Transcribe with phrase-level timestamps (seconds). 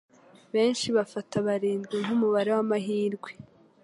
[0.53, 3.29] Benshi bafata barindwi nkumubare wamahirwe.